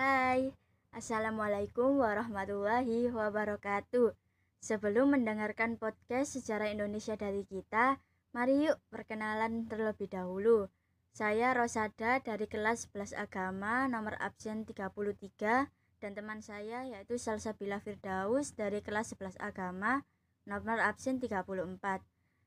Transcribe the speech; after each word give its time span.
Hai, 0.00 0.56
Assalamualaikum 0.96 2.00
warahmatullahi 2.00 3.12
wabarakatuh. 3.12 4.16
Sebelum 4.56 5.12
mendengarkan 5.12 5.76
podcast 5.76 6.40
sejarah 6.40 6.72
Indonesia 6.72 7.20
dari 7.20 7.44
kita, 7.44 8.00
mari 8.32 8.64
yuk 8.64 8.80
perkenalan 8.88 9.68
terlebih 9.68 10.08
dahulu. 10.08 10.72
Saya 11.12 11.52
Rosada 11.52 12.16
dari 12.24 12.48
kelas 12.48 12.88
11 12.88 13.12
agama 13.12 13.92
nomor 13.92 14.16
absen 14.24 14.64
33 14.64 15.68
dan 16.00 16.12
teman 16.16 16.40
saya 16.40 16.80
yaitu 16.88 17.20
Salsabila 17.20 17.84
Firdaus 17.84 18.56
dari 18.56 18.80
kelas 18.80 19.12
11 19.20 19.36
agama 19.36 20.08
nomor 20.48 20.80
absen 20.80 21.20
34. 21.20 21.76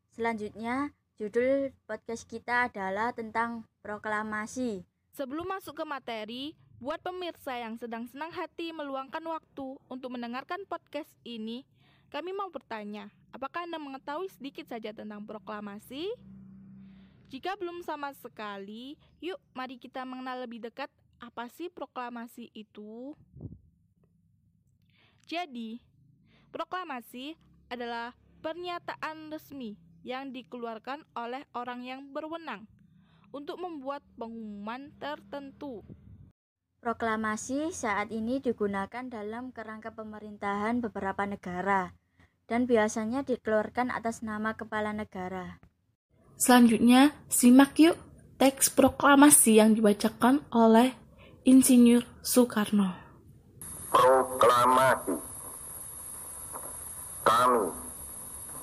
Selanjutnya, 0.09 0.89
judul 1.21 1.70
podcast 1.85 2.25
kita 2.25 2.73
adalah 2.73 3.13
tentang 3.13 3.70
proklamasi. 3.85 4.81
Sebelum 5.13 5.45
masuk 5.45 5.77
ke 5.77 5.85
materi, 5.85 6.57
buat 6.84 7.00
pemirsa 7.00 7.55
yang 7.55 7.79
sedang 7.79 8.04
senang 8.11 8.36
hati 8.36 8.76
meluangkan 8.76 9.23
waktu 9.23 9.80
untuk 9.88 10.12
mendengarkan 10.12 10.67
podcast 10.67 11.07
ini, 11.23 11.63
kami 12.12 12.35
mau 12.35 12.52
bertanya, 12.52 13.07
apakah 13.31 13.63
Anda 13.63 13.80
mengetahui 13.80 14.27
sedikit 14.35 14.67
saja 14.67 14.91
tentang 14.91 15.23
proklamasi? 15.23 16.12
Jika 17.31 17.55
belum 17.55 17.88
sama 17.88 18.12
sekali, 18.20 18.99
yuk 19.23 19.40
mari 19.55 19.80
kita 19.80 20.04
mengenal 20.04 20.43
lebih 20.43 20.59
dekat 20.59 20.91
apa 21.23 21.48
sih 21.55 21.71
proklamasi 21.71 22.52
itu. 22.52 23.15
Jadi, 25.23 25.79
proklamasi 26.52 27.40
adalah 27.71 28.12
pernyataan 28.43 29.31
resmi 29.31 29.79
yang 30.04 30.35
dikeluarkan 30.35 31.07
oleh 31.15 31.48
orang 31.55 31.88
yang 31.88 32.12
berwenang 32.12 32.68
untuk 33.31 33.55
membuat 33.55 34.04
pengumuman 34.20 34.91
tertentu. 34.99 35.79
Proklamasi 36.83 37.71
saat 37.71 38.11
ini 38.11 38.43
digunakan 38.43 39.07
dalam 39.07 39.55
kerangka 39.55 39.95
pemerintahan 39.95 40.84
beberapa 40.84 41.23
negara 41.23 41.95
dan 42.43 42.67
biasanya 42.67 43.23
dikeluarkan 43.23 43.87
atas 43.87 44.20
nama 44.20 44.51
kepala 44.59 44.91
negara. 44.91 45.63
Selanjutnya, 46.35 47.15
simak 47.31 47.79
yuk 47.79 47.95
teks 48.35 48.67
proklamasi 48.75 49.63
yang 49.63 49.79
dibacakan 49.79 50.43
oleh 50.51 50.91
Insinyur 51.48 52.03
Soekarno. 52.20 52.91
Proklamasi 53.87 55.15
Kami, 57.23 57.65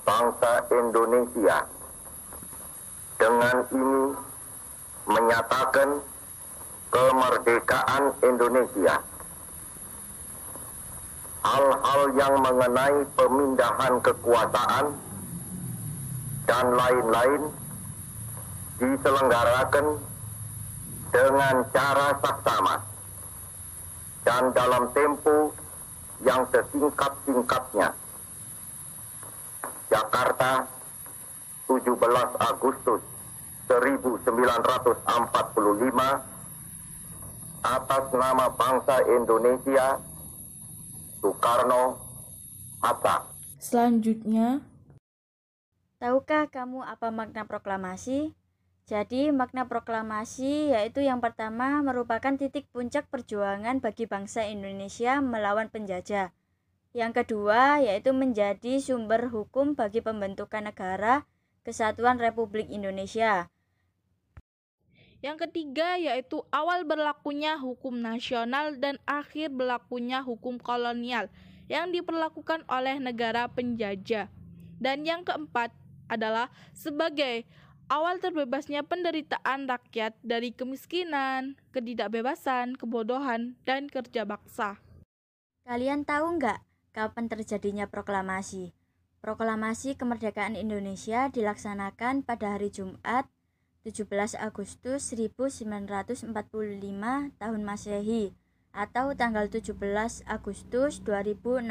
bangsa 0.05 0.53
Indonesia, 0.69 1.57
dengan 3.17 3.57
ini 3.73 4.03
menyatakan 5.09 6.10
kemerdekaan 6.91 8.11
Indonesia 8.19 8.99
hal-hal 11.41 12.01
yang 12.13 12.37
mengenai 12.43 13.01
pemindahan 13.17 13.97
kekuasaan 14.03 14.93
dan 16.45 16.65
lain-lain 16.75 17.41
diselenggarakan 18.77 19.97
dengan 21.11 21.55
cara 21.73 22.07
saksama 22.21 22.75
dan 24.21 24.53
dalam 24.53 24.85
tempo 24.93 25.49
yang 26.21 26.45
sesingkat-singkatnya. 26.53 27.89
Jakarta, 29.89 30.69
17 31.67 32.37
Agustus 32.37 33.01
1945 33.67 36.30
atas 37.61 38.09
nama 38.13 38.49
bangsa 38.53 39.05
Indonesia 39.05 40.01
Soekarno 41.21 42.01
Hatta. 42.81 43.29
Selanjutnya, 43.61 44.65
Tahukah 46.01 46.49
kamu 46.49 46.81
apa 46.81 47.13
makna 47.13 47.45
proklamasi? 47.45 48.33
Jadi, 48.89 49.29
makna 49.29 49.69
proklamasi 49.69 50.73
yaitu 50.73 51.05
yang 51.05 51.21
pertama 51.21 51.85
merupakan 51.85 52.33
titik 52.33 52.65
puncak 52.73 53.05
perjuangan 53.13 53.77
bagi 53.77 54.09
bangsa 54.09 54.49
Indonesia 54.49 55.21
melawan 55.21 55.69
penjajah. 55.69 56.33
Yang 56.91 57.23
kedua 57.23 57.85
yaitu 57.85 58.17
menjadi 58.17 58.81
sumber 58.81 59.29
hukum 59.29 59.77
bagi 59.77 60.01
pembentukan 60.01 60.65
negara 60.65 61.29
Kesatuan 61.61 62.17
Republik 62.17 62.73
Indonesia. 62.73 63.53
Yang 65.21 65.47
ketiga 65.47 66.01
yaitu 66.01 66.41
awal 66.49 66.81
berlakunya 66.81 67.53
hukum 67.61 67.93
nasional 68.01 68.73
dan 68.81 68.97
akhir 69.05 69.53
berlakunya 69.53 70.25
hukum 70.25 70.57
kolonial 70.57 71.29
yang 71.69 71.93
diperlakukan 71.93 72.65
oleh 72.65 72.97
negara 72.97 73.45
penjajah. 73.45 74.33
Dan 74.81 75.05
yang 75.05 75.21
keempat 75.21 75.69
adalah 76.09 76.49
sebagai 76.73 77.45
awal 77.85 78.17
terbebasnya 78.17 78.81
penderitaan 78.81 79.69
rakyat 79.69 80.17
dari 80.25 80.57
kemiskinan, 80.57 81.53
ketidakbebasan, 81.69 82.73
kebodohan, 82.81 83.53
dan 83.61 83.85
kerja 83.93 84.25
baksa. 84.25 84.81
Kalian 85.69 86.01
tahu 86.01 86.41
nggak 86.41 86.65
kapan 86.97 87.29
terjadinya 87.29 87.85
proklamasi? 87.85 88.73
Proklamasi 89.21 89.93
kemerdekaan 90.01 90.57
Indonesia 90.57 91.29
dilaksanakan 91.29 92.25
pada 92.25 92.57
hari 92.57 92.73
Jumat 92.73 93.29
17 93.81 94.37
Agustus 94.37 95.09
1945 95.09 96.29
tahun 97.41 97.61
Masehi 97.65 98.29
atau 98.71 99.17
tanggal 99.17 99.49
17 99.49 99.73
Agustus 100.29 101.01
2605 101.01 101.65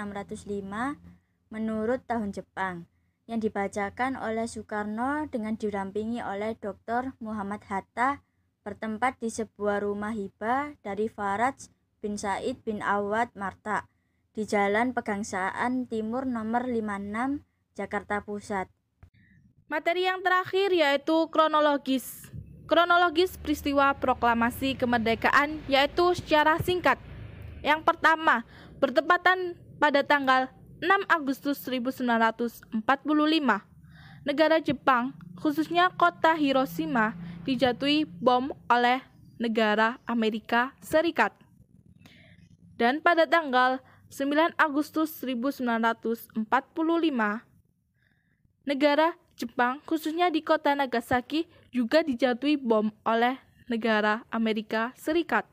menurut 1.55 2.01
tahun 2.11 2.35
Jepang 2.35 2.91
yang 3.31 3.39
dibacakan 3.39 4.19
oleh 4.19 4.51
Soekarno 4.51 5.31
dengan 5.31 5.55
didampingi 5.55 6.19
oleh 6.19 6.59
Dr. 6.59 7.15
Muhammad 7.23 7.63
Hatta 7.71 8.27
bertempat 8.67 9.23
di 9.23 9.31
sebuah 9.31 9.87
rumah 9.87 10.11
hibah 10.11 10.75
dari 10.83 11.07
Faraj 11.07 11.71
bin 12.03 12.19
Said 12.19 12.59
bin 12.67 12.83
Awad 12.83 13.31
Marta 13.39 13.87
di 14.35 14.43
Jalan 14.43 14.99
Pegangsaan 14.99 15.87
Timur 15.87 16.27
nomor 16.27 16.67
56 16.67 17.47
Jakarta 17.79 18.27
Pusat. 18.27 18.80
Materi 19.71 20.03
yang 20.03 20.19
terakhir 20.19 20.75
yaitu 20.75 21.31
kronologis. 21.31 22.27
Kronologis 22.67 23.39
peristiwa 23.39 23.95
proklamasi 23.95 24.75
kemerdekaan 24.75 25.63
yaitu 25.71 26.11
secara 26.19 26.59
singkat. 26.59 26.99
Yang 27.63 27.87
pertama, 27.87 28.43
bertepatan 28.83 29.55
pada 29.79 30.03
tanggal 30.03 30.51
6 30.83 31.07
Agustus 31.07 31.63
1945. 31.71 32.67
Negara 34.27 34.59
Jepang, 34.59 35.15
khususnya 35.39 35.95
kota 35.95 36.35
Hiroshima, 36.35 37.15
dijatuhi 37.47 38.11
bom 38.11 38.51
oleh 38.67 38.99
negara 39.39 40.03
Amerika 40.03 40.75
Serikat. 40.83 41.31
Dan 42.75 42.99
pada 42.99 43.23
tanggal 43.23 43.79
9 44.11 44.51
Agustus 44.59 45.15
1945, 45.23 46.35
negara 48.67 49.15
Jepang, 49.41 49.81
khususnya 49.89 50.29
di 50.29 50.45
kota 50.45 50.77
Nagasaki, 50.77 51.49
juga 51.73 52.05
dijatuhi 52.05 52.61
bom 52.61 52.93
oleh 53.09 53.41
negara 53.73 54.29
Amerika 54.29 54.93
Serikat. 55.01 55.49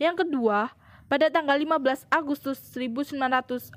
Yang 0.00 0.24
kedua, 0.24 0.72
pada 1.12 1.28
tanggal 1.28 1.60
15 1.60 2.08
Agustus 2.08 2.56
1945, 2.72 3.76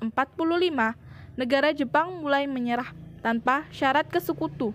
negara 1.36 1.68
Jepang 1.76 2.16
mulai 2.24 2.48
menyerah 2.48 2.96
tanpa 3.20 3.68
syarat 3.68 4.08
kesekutu 4.08 4.72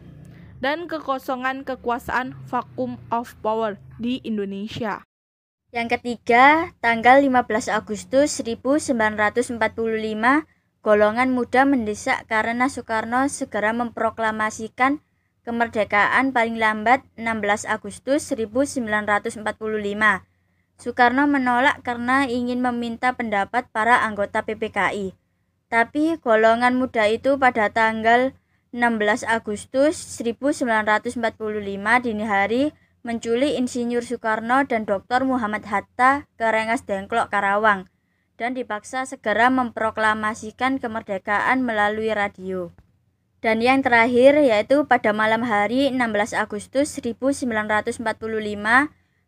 dan 0.61 0.85
kekosongan 0.85 1.65
kekuasaan 1.65 2.37
vacuum 2.45 3.01
of 3.09 3.33
power 3.41 3.81
di 3.97 4.21
Indonesia. 4.21 5.01
Yang 5.73 5.97
ketiga, 5.97 6.73
tanggal 6.81 7.21
15 7.21 7.69
Agustus 7.69 8.41
1945 8.41 9.57
Golongan 10.79 11.35
muda 11.35 11.67
mendesak 11.67 12.23
karena 12.31 12.71
Soekarno 12.71 13.27
segera 13.27 13.75
memproklamasikan 13.75 15.03
kemerdekaan 15.43 16.31
paling 16.31 16.55
lambat 16.55 17.03
16 17.19 17.67
Agustus 17.67 18.23
1945. 18.31 19.43
Soekarno 20.79 21.27
menolak 21.27 21.83
karena 21.83 22.31
ingin 22.31 22.63
meminta 22.63 23.11
pendapat 23.11 23.67
para 23.75 24.07
anggota 24.07 24.47
PPKI. 24.47 25.19
Tapi 25.67 26.15
golongan 26.23 26.79
muda 26.79 27.11
itu 27.11 27.35
pada 27.35 27.67
tanggal 27.67 28.31
16 28.71 29.27
Agustus 29.27 29.99
1945 30.15 31.19
dini 32.07 32.23
hari 32.23 32.71
menculik 33.03 33.59
Insinyur 33.59 34.07
Soekarno 34.07 34.63
dan 34.63 34.87
Dr. 34.87 35.27
Muhammad 35.27 35.67
Hatta 35.67 36.23
ke 36.39 36.47
Rengas 36.47 36.87
Dengklok, 36.87 37.27
Karawang 37.27 37.91
dan 38.39 38.55
dipaksa 38.55 39.03
segera 39.03 39.51
memproklamasikan 39.51 40.79
kemerdekaan 40.79 41.59
melalui 41.59 42.15
radio. 42.15 42.71
Dan 43.43 43.59
yang 43.59 43.83
terakhir 43.83 44.39
yaitu 44.39 44.87
pada 44.87 45.11
malam 45.11 45.43
hari 45.43 45.91
16 45.91 46.39
Agustus 46.39 46.95
1945, 46.95 47.99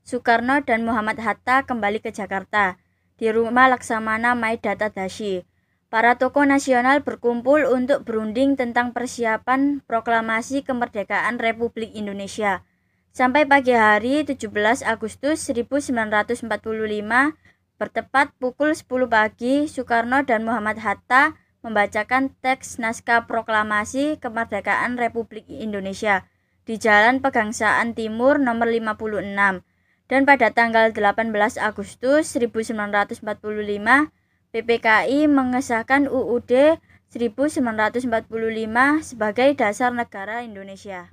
Soekarno 0.07 0.55
dan 0.63 0.87
Muhammad 0.87 1.19
Hatta 1.19 1.67
kembali 1.67 1.99
ke 1.99 2.15
Jakarta 2.15 2.79
di 3.19 3.27
rumah 3.29 3.67
Laksamana 3.67 4.31
Maidata 4.33 4.87
Dashi. 4.87 5.43
Para 5.91 6.15
tokoh 6.15 6.47
nasional 6.47 7.03
berkumpul 7.03 7.67
untuk 7.67 8.07
berunding 8.07 8.55
tentang 8.55 8.95
persiapan 8.95 9.83
proklamasi 9.83 10.63
kemerdekaan 10.63 11.35
Republik 11.35 11.91
Indonesia. 11.91 12.63
Sampai 13.11 13.43
pagi 13.43 13.75
hari 13.75 14.23
17 14.23 14.47
Agustus 14.87 15.43
1945, 15.51 16.47
bertepat 17.81 18.29
pukul 18.37 18.77
10 18.77 19.09
pagi, 19.09 19.65
Soekarno 19.65 20.21
dan 20.21 20.45
Muhammad 20.45 20.77
Hatta 20.85 21.33
membacakan 21.65 22.29
teks 22.45 22.77
naskah 22.77 23.25
proklamasi 23.25 24.21
kemerdekaan 24.21 25.01
Republik 25.01 25.49
Indonesia 25.49 26.29
di 26.69 26.77
Jalan 26.77 27.25
Pegangsaan 27.25 27.97
Timur 27.97 28.37
nomor 28.37 28.69
56 28.69 29.65
dan 30.05 30.21
pada 30.29 30.53
tanggal 30.53 30.93
18 30.93 31.33
Agustus 31.57 32.37
1945 32.37 33.25
PPKI 34.53 35.25
mengesahkan 35.25 36.05
UUD 36.05 36.77
1945 37.09 38.05
sebagai 39.01 39.49
dasar 39.57 39.89
negara 39.89 40.45
Indonesia. 40.45 41.09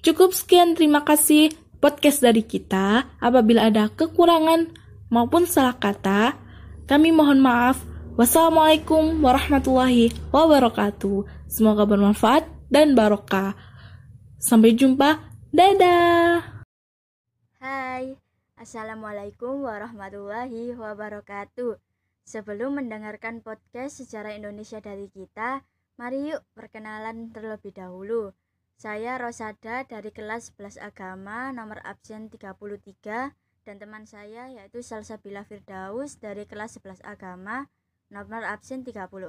Cukup 0.00 0.32
sekian 0.32 0.74
terima 0.74 1.04
kasih 1.04 1.52
podcast 1.82 2.22
dari 2.24 2.40
kita. 2.46 3.10
Apabila 3.18 3.70
ada 3.70 3.90
kekurangan 3.90 4.81
maupun 5.12 5.44
salah 5.44 5.76
kata, 5.76 6.40
kami 6.88 7.12
mohon 7.12 7.44
maaf. 7.44 7.84
Wassalamualaikum 8.16 9.20
warahmatullahi 9.20 10.08
wabarakatuh. 10.32 11.28
Semoga 11.52 11.84
bermanfaat 11.84 12.48
dan 12.72 12.96
barokah. 12.96 13.52
Sampai 14.40 14.72
jumpa. 14.72 15.20
Dadah. 15.52 16.64
Hai, 17.60 18.16
Assalamualaikum 18.56 19.68
warahmatullahi 19.68 20.72
wabarakatuh. 20.72 21.76
Sebelum 22.24 22.80
mendengarkan 22.80 23.44
podcast 23.44 24.00
sejarah 24.00 24.32
Indonesia 24.32 24.80
dari 24.80 25.12
kita, 25.12 25.60
mari 26.00 26.32
yuk 26.32 26.40
perkenalan 26.56 27.28
terlebih 27.36 27.76
dahulu. 27.76 28.32
Saya 28.80 29.20
Rosada 29.20 29.84
dari 29.84 30.08
kelas 30.08 30.56
11 30.56 30.80
agama 30.80 31.52
nomor 31.52 31.84
absen 31.84 32.32
33 32.32 33.36
dan 33.62 33.78
teman 33.78 34.02
saya 34.06 34.50
yaitu 34.50 34.82
Salsabila 34.82 35.46
Firdaus 35.46 36.18
dari 36.18 36.42
kelas 36.46 36.82
11 36.82 37.02
agama 37.06 37.70
nomor 38.10 38.42
absen 38.44 38.82
34. 38.82 39.22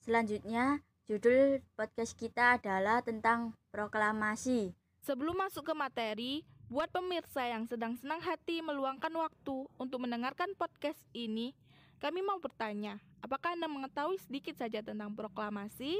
Selanjutnya, 0.00 0.84
judul 1.08 1.64
podcast 1.74 2.14
kita 2.16 2.60
adalah 2.60 3.00
tentang 3.00 3.56
proklamasi. 3.72 4.76
Sebelum 5.00 5.40
masuk 5.40 5.72
ke 5.72 5.74
materi, 5.74 6.32
buat 6.70 6.92
pemirsa 6.92 7.48
yang 7.48 7.64
sedang 7.66 7.96
senang 7.98 8.20
hati 8.22 8.62
meluangkan 8.62 9.10
waktu 9.16 9.66
untuk 9.80 9.98
mendengarkan 10.04 10.52
podcast 10.54 11.00
ini, 11.16 11.56
kami 11.98 12.22
mau 12.22 12.38
bertanya, 12.38 13.00
apakah 13.24 13.56
Anda 13.56 13.66
mengetahui 13.66 14.20
sedikit 14.22 14.60
saja 14.60 14.84
tentang 14.84 15.12
proklamasi? 15.16 15.98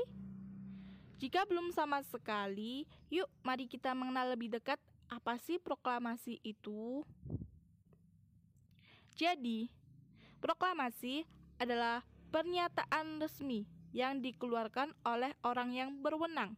Jika 1.20 1.44
belum 1.44 1.72
sama 1.76 2.00
sekali, 2.08 2.88
yuk 3.12 3.28
mari 3.44 3.68
kita 3.68 3.92
mengenal 3.92 4.32
lebih 4.32 4.48
dekat 4.56 4.80
apa 5.10 5.36
sih 5.42 5.58
proklamasi 5.58 6.38
itu. 6.46 7.02
Jadi, 9.18 9.68
proklamasi 10.40 11.26
adalah 11.60 12.00
pernyataan 12.32 13.20
resmi 13.20 13.66
yang 13.90 14.22
dikeluarkan 14.22 14.94
oleh 15.02 15.34
orang 15.42 15.74
yang 15.74 15.90
berwenang 16.00 16.56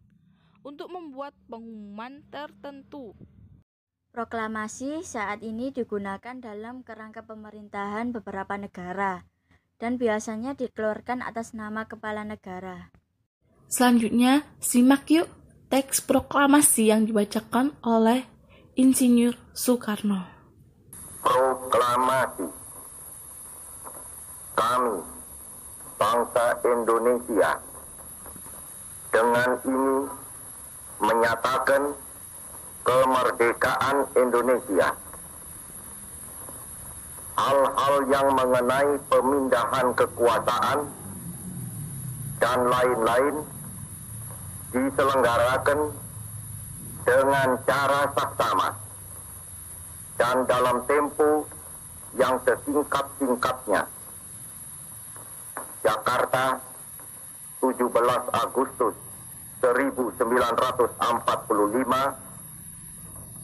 untuk 0.62 0.92
membuat 0.92 1.34
pengumuman 1.48 2.22
tertentu. 2.30 3.16
Proklamasi 4.12 5.00
saat 5.02 5.40
ini 5.40 5.72
digunakan 5.72 6.36
dalam 6.36 6.84
kerangka 6.84 7.24
pemerintahan 7.24 8.12
beberapa 8.12 8.60
negara 8.60 9.24
dan 9.80 9.96
biasanya 9.96 10.52
dikeluarkan 10.52 11.24
atas 11.24 11.56
nama 11.56 11.88
kepala 11.88 12.22
negara. 12.22 12.92
Selanjutnya, 13.72 14.44
simak 14.60 15.08
yuk 15.08 15.26
teks 15.72 16.04
proklamasi 16.04 16.92
yang 16.92 17.08
dibacakan 17.08 17.72
oleh 17.80 18.28
Insinyur 18.72 19.36
Soekarno. 19.52 20.24
Proklamasi 21.20 22.48
Kami, 24.56 24.96
bangsa 26.00 26.46
Indonesia, 26.64 27.60
dengan 29.12 29.50
ini 29.68 29.96
menyatakan 31.04 31.92
kemerdekaan 32.80 34.08
Indonesia. 34.16 34.88
Hal-hal 37.36 37.94
yang 38.08 38.28
mengenai 38.32 38.96
pemindahan 39.12 39.88
kekuasaan 40.00 40.88
dan 42.40 42.58
lain-lain 42.72 43.36
diselenggarakan 44.72 45.92
dengan 47.02 47.58
cara 47.66 48.00
saksama 48.14 48.68
dan 50.16 50.46
dalam 50.46 50.86
tempo 50.86 51.46
yang 52.14 52.38
sesingkat-singkatnya. 52.46 53.88
Jakarta, 55.82 56.62
17 57.58 57.82
Agustus 58.30 58.94
1945 59.62 60.98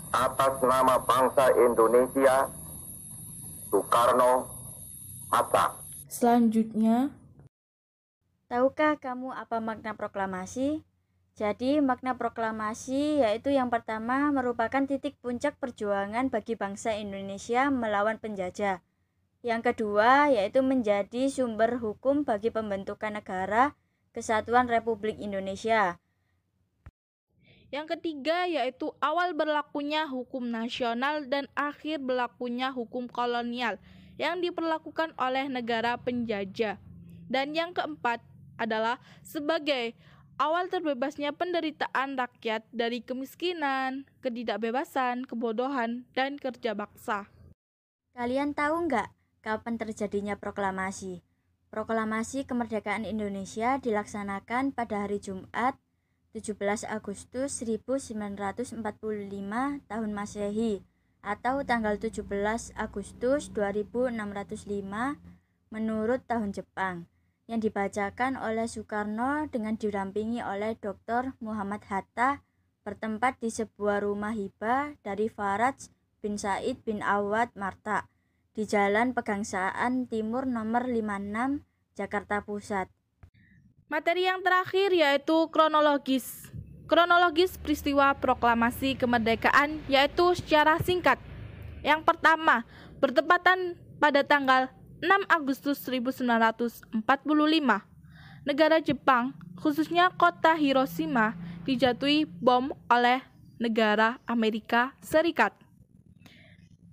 atas 0.08 0.52
nama 0.62 0.94
bangsa 1.02 1.44
Indonesia 1.58 2.37
Soekarno 3.69 4.46
Hatta. 5.28 5.76
Selanjutnya, 6.08 7.12
Tahukah 8.49 8.96
kamu 8.96 9.28
apa 9.37 9.61
makna 9.61 9.93
proklamasi? 9.93 10.88
Jadi, 11.38 11.79
makna 11.79 12.19
proklamasi 12.19 13.23
yaitu 13.23 13.55
yang 13.55 13.70
pertama 13.70 14.35
merupakan 14.35 14.82
titik 14.82 15.14
puncak 15.23 15.55
perjuangan 15.62 16.35
bagi 16.35 16.58
bangsa 16.58 16.99
Indonesia 16.99 17.70
melawan 17.70 18.19
penjajah. 18.19 18.82
Yang 19.46 19.70
kedua 19.70 20.35
yaitu 20.35 20.67
menjadi 20.67 21.31
sumber 21.31 21.79
hukum 21.79 22.26
bagi 22.26 22.50
pembentukan 22.50 23.14
negara 23.14 23.79
Kesatuan 24.11 24.67
Republik 24.67 25.14
Indonesia. 25.23 26.02
Yang 27.70 27.94
ketiga 27.94 28.50
yaitu 28.50 28.90
awal 28.99 29.31
berlakunya 29.38 30.11
hukum 30.11 30.50
nasional 30.50 31.23
dan 31.31 31.46
akhir 31.55 32.02
berlakunya 32.02 32.75
hukum 32.75 33.06
kolonial 33.06 33.79
yang 34.19 34.43
diperlakukan 34.43 35.14
oleh 35.14 35.47
negara 35.47 36.02
penjajah. 36.02 36.83
Dan 37.30 37.54
yang 37.54 37.71
keempat 37.71 38.26
adalah 38.59 38.99
sebagai 39.23 39.95
awal 40.38 40.71
terbebasnya 40.71 41.35
penderitaan 41.35 42.14
rakyat 42.14 42.62
dari 42.71 43.02
kemiskinan, 43.02 44.07
ketidakbebasan, 44.23 45.26
kebodohan, 45.26 46.07
dan 46.14 46.38
kerja 46.38 46.78
baksa. 46.78 47.26
Kalian 48.14 48.54
tahu 48.54 48.87
nggak 48.87 49.11
kapan 49.42 49.75
terjadinya 49.76 50.38
proklamasi? 50.38 51.26
Proklamasi 51.68 52.49
kemerdekaan 52.49 53.04
Indonesia 53.04 53.76
dilaksanakan 53.76 54.73
pada 54.73 55.04
hari 55.04 55.21
Jumat 55.21 55.76
17 56.33 56.54
Agustus 56.88 57.61
1945 57.61 58.78
tahun 59.90 60.11
Masehi 60.14 60.80
atau 61.21 61.61
tanggal 61.66 61.99
17 62.00 62.25
Agustus 62.78 63.50
2605 63.52 64.14
menurut 65.68 66.21
tahun 66.25 66.50
Jepang 66.57 67.04
yang 67.49 67.64
dibacakan 67.64 68.37
oleh 68.37 68.69
Soekarno 68.69 69.49
dengan 69.49 69.81
didampingi 69.81 70.45
oleh 70.45 70.76
Dr. 70.76 71.33
Muhammad 71.40 71.81
Hatta 71.88 72.45
bertempat 72.85 73.40
di 73.40 73.49
sebuah 73.49 74.05
rumah 74.05 74.37
hibah 74.37 75.00
dari 75.00 75.33
Faraj 75.33 75.88
bin 76.21 76.37
Said 76.37 76.85
bin 76.85 77.00
Awad 77.00 77.57
Marta 77.57 78.05
di 78.52 78.69
Jalan 78.69 79.17
Pegangsaan 79.17 80.05
Timur 80.12 80.45
nomor 80.45 80.85
56 80.85 81.64
Jakarta 81.97 82.45
Pusat. 82.45 82.93
Materi 83.88 84.28
yang 84.28 84.45
terakhir 84.45 84.93
yaitu 84.93 85.49
kronologis. 85.49 86.52
Kronologis 86.85 87.57
peristiwa 87.57 88.12
proklamasi 88.12 88.93
kemerdekaan 89.00 89.81
yaitu 89.88 90.37
secara 90.37 90.76
singkat. 90.85 91.17
Yang 91.81 92.05
pertama, 92.05 92.69
bertepatan 93.00 93.81
pada 93.97 94.21
tanggal 94.21 94.69
6 94.99 95.31
Agustus 95.31 95.78
1945, 95.87 96.99
negara 98.43 98.83
Jepang, 98.83 99.31
khususnya 99.55 100.11
kota 100.11 100.59
Hiroshima, 100.59 101.38
dijatuhi 101.62 102.26
bom 102.26 102.75
oleh 102.90 103.23
negara 103.62 104.19
Amerika 104.26 104.95
Serikat. 104.99 105.55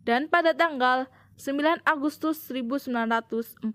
Dan 0.05 0.29
pada 0.29 0.53
tanggal 0.53 1.09
9 1.37 1.81
Agustus 1.81 2.45
1945, 2.45 3.65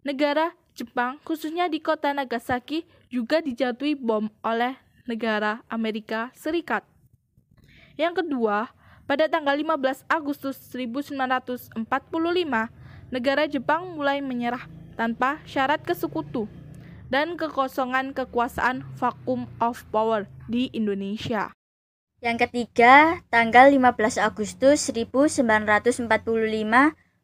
negara 0.00 0.56
Jepang, 0.72 1.20
khususnya 1.20 1.68
di 1.68 1.84
kota 1.84 2.16
Nagasaki, 2.16 2.88
juga 3.12 3.44
dijatuhi 3.44 3.92
bom 3.92 4.32
oleh 4.40 4.76
negara 5.04 5.60
Amerika 5.68 6.32
Serikat. 6.32 6.84
Yang 7.96 8.24
kedua, 8.24 8.72
pada 9.06 9.30
tanggal 9.30 9.54
15 9.54 10.02
Agustus 10.10 10.58
1945, 10.74 11.78
negara 13.14 13.46
Jepang 13.46 13.94
mulai 13.94 14.18
menyerah 14.18 14.66
tanpa 14.98 15.38
syarat 15.46 15.78
kesekutu 15.86 16.50
dan 17.06 17.38
kekosongan 17.38 18.10
kekuasaan 18.18 18.82
vacuum 18.98 19.46
of 19.62 19.86
power 19.94 20.26
di 20.50 20.74
Indonesia. 20.74 21.54
Yang 22.18 22.50
ketiga, 22.50 23.22
tanggal 23.30 23.70
15 23.70 24.18
Agustus 24.18 24.90
1945, 24.90 26.10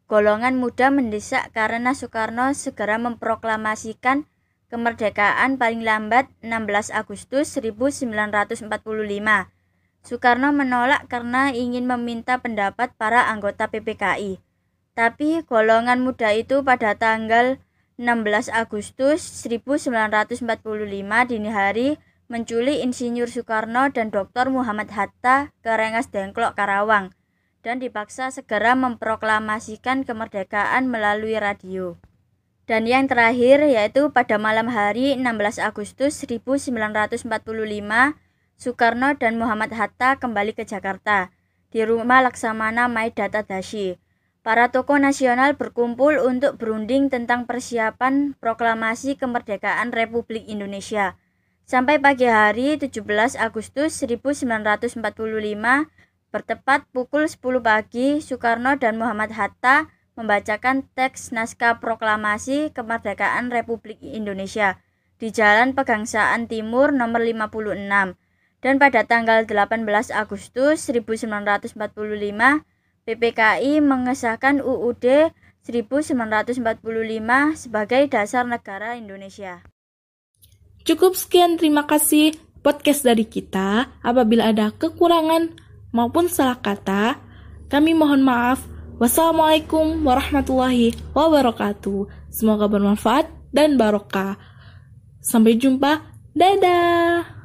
golongan 0.06 0.54
muda 0.54 0.94
mendesak 0.94 1.50
karena 1.50 1.98
Soekarno 1.98 2.54
segera 2.54 3.00
memproklamasikan 3.02 4.30
kemerdekaan 4.70 5.58
paling 5.58 5.82
lambat 5.82 6.30
16 6.46 6.94
Agustus 6.94 7.58
1945. 7.58 8.70
Soekarno 10.02 10.50
menolak 10.50 11.06
karena 11.06 11.54
ingin 11.54 11.86
meminta 11.86 12.42
pendapat 12.42 12.90
para 12.98 13.30
anggota 13.30 13.70
PPKI. 13.70 14.42
Tapi 14.98 15.46
golongan 15.46 16.02
muda 16.02 16.34
itu 16.34 16.60
pada 16.66 16.98
tanggal 16.98 17.62
16 17.96 18.50
Agustus 18.50 19.22
1945 19.46 20.42
dini 21.30 21.50
hari 21.54 21.88
menculik 22.26 22.82
Insinyur 22.82 23.30
Soekarno 23.30 23.92
dan 23.94 24.10
Dr. 24.10 24.50
Muhammad 24.50 24.90
Hatta 24.90 25.54
ke 25.60 25.70
Rengas 25.70 26.08
Dengklok, 26.08 26.58
Karawang, 26.58 27.14
dan 27.60 27.78
dipaksa 27.78 28.32
segera 28.34 28.72
memproklamasikan 28.72 30.02
kemerdekaan 30.02 30.90
melalui 30.90 31.38
radio. 31.38 32.00
Dan 32.64 32.88
yang 32.88 33.04
terakhir 33.04 33.60
yaitu 33.68 34.08
pada 34.10 34.40
malam 34.40 34.72
hari 34.72 35.12
16 35.14 35.60
Agustus 35.60 36.16
1945, 36.24 37.28
Soekarno 38.62 39.18
dan 39.18 39.42
Muhammad 39.42 39.74
Hatta 39.74 40.22
kembali 40.22 40.54
ke 40.54 40.62
Jakarta 40.62 41.34
di 41.74 41.82
rumah 41.82 42.22
Laksamana 42.22 42.86
Maeda 42.86 43.26
Tadashi. 43.26 43.98
Para 44.46 44.70
tokoh 44.70 45.02
nasional 45.02 45.58
berkumpul 45.58 46.22
untuk 46.22 46.62
berunding 46.62 47.10
tentang 47.10 47.50
persiapan 47.50 48.38
proklamasi 48.38 49.18
kemerdekaan 49.18 49.90
Republik 49.90 50.46
Indonesia. 50.46 51.18
Sampai 51.66 51.98
pagi 51.98 52.30
hari 52.30 52.78
17 52.78 53.02
Agustus 53.34 53.98
1945, 53.98 55.02
bertepat 56.30 56.86
pukul 56.94 57.26
10 57.26 57.42
pagi, 57.66 58.22
Soekarno 58.22 58.78
dan 58.78 58.94
Muhammad 58.94 59.34
Hatta 59.34 59.90
membacakan 60.14 60.86
teks 60.94 61.34
naskah 61.34 61.82
proklamasi 61.82 62.70
kemerdekaan 62.70 63.50
Republik 63.50 63.98
Indonesia 64.06 64.78
di 65.18 65.34
Jalan 65.34 65.74
Pegangsaan 65.74 66.46
Timur 66.46 66.94
nomor 66.94 67.26
56 67.26 68.22
dan 68.62 68.78
pada 68.78 69.02
tanggal 69.02 69.44
18 69.44 69.84
Agustus 70.14 70.86
1945 70.86 71.74
PPKI 73.02 73.82
mengesahkan 73.82 74.62
UUD 74.62 75.34
1945 75.66 76.62
sebagai 77.58 78.02
dasar 78.06 78.46
negara 78.46 78.94
Indonesia. 78.94 79.66
Cukup 80.82 81.14
sekian 81.18 81.58
terima 81.58 81.86
kasih 81.86 82.34
podcast 82.62 83.02
dari 83.02 83.26
kita. 83.26 83.90
Apabila 84.02 84.50
ada 84.50 84.70
kekurangan 84.70 85.54
maupun 85.90 86.30
salah 86.30 86.58
kata, 86.58 87.18
kami 87.70 87.94
mohon 87.94 88.22
maaf. 88.22 88.62
Wassalamualaikum 89.02 90.06
warahmatullahi 90.06 90.94
wabarakatuh. 91.10 92.30
Semoga 92.30 92.70
bermanfaat 92.70 93.26
dan 93.50 93.74
barokah. 93.74 94.38
Sampai 95.18 95.58
jumpa. 95.58 96.06
Dadah. 96.34 97.32